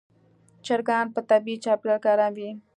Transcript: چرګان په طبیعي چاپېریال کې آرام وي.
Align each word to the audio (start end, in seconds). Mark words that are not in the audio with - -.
چرګان 0.65 1.05
په 1.15 1.19
طبیعي 1.29 1.61
چاپېریال 1.63 1.99
کې 2.03 2.09
آرام 2.13 2.31
وي. 2.37 2.49